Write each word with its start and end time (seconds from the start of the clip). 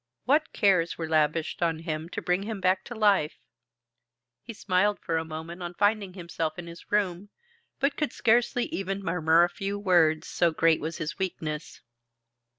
What 0.25 0.51
cares 0.51 0.97
were 0.97 1.07
lavished 1.07 1.61
on 1.61 1.77
him 1.77 2.09
to 2.09 2.23
bring 2.23 2.41
him 2.41 2.59
back 2.59 2.83
to 2.85 2.95
life! 2.95 3.35
He 4.41 4.51
smiled 4.51 4.99
for 4.99 5.17
a 5.19 5.23
moment 5.23 5.61
on 5.61 5.75
finding 5.75 6.15
himself 6.15 6.57
in 6.57 6.65
his 6.65 6.91
room, 6.91 7.29
but 7.79 7.97
could 7.97 8.11
scarcely 8.11 8.65
even 8.73 9.03
murmur 9.03 9.43
a 9.43 9.47
few 9.47 9.77
words, 9.77 10.27
so 10.27 10.49
great 10.49 10.81
was 10.81 10.97
his 10.97 11.19
weakness. 11.19 11.81